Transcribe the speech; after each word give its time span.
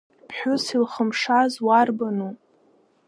Ԥҳәыс 0.29 0.65
илхымшаз 0.77 1.53
уарбану?! 1.65 2.33